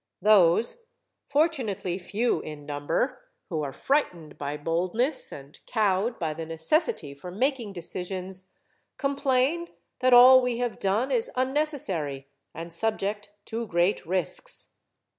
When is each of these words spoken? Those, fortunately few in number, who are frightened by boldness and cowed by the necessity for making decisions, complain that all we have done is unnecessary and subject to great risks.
Those, 0.23 0.87
fortunately 1.29 1.99
few 1.99 2.39
in 2.39 2.65
number, 2.65 3.21
who 3.49 3.61
are 3.61 3.71
frightened 3.71 4.35
by 4.35 4.57
boldness 4.57 5.31
and 5.31 5.59
cowed 5.67 6.17
by 6.17 6.33
the 6.33 6.43
necessity 6.47 7.13
for 7.13 7.29
making 7.29 7.73
decisions, 7.73 8.51
complain 8.97 9.67
that 9.99 10.11
all 10.11 10.41
we 10.41 10.57
have 10.57 10.79
done 10.79 11.11
is 11.11 11.29
unnecessary 11.35 12.27
and 12.51 12.73
subject 12.73 13.29
to 13.45 13.67
great 13.67 14.03
risks. 14.03 14.69